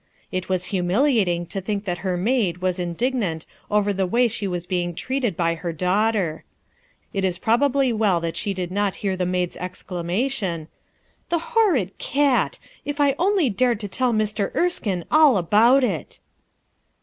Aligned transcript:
It 0.31 0.49
was 0.49 0.69
humili 0.69 1.17
ating 1.19 1.45
to 1.49 1.61
think 1.61 1.85
that 1.85 1.99
her 1.99 2.17
maid 2.17 2.57
was 2.57 2.79
indignant 2.79 3.45
over 3.69 3.93
the 3.93 4.07
way 4.07 4.27
she 4.27 4.47
was 4.47 4.65
being 4.65 4.95
treated 4.95 5.37
by 5.37 5.53
her 5.53 5.71
daughter. 5.71 6.43
It 7.13 7.23
is 7.23 7.37
probably 7.37 7.93
well 7.93 8.19
that 8.21 8.35
she 8.35 8.55
did 8.55 8.71
not 8.71 8.95
hear 9.05 9.15
the 9.15 9.27
maid's 9.27 9.57
exclamation:— 9.57 10.69
"The 11.29 11.37
horrid 11.53 11.99
cat! 11.99 12.57
If 12.83 12.99
I 12.99 13.13
only 13.19 13.51
dared 13.51 13.79
tell 13.91 14.11
Mr. 14.11 14.51
Erskine 14.55 15.05
all 15.11 15.37
about 15.37 15.83
it!" 15.83 16.19